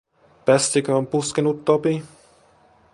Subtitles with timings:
[0.45, 2.03] Pässikö on puskenut, Topi?